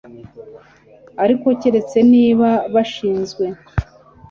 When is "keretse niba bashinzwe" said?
1.61-3.45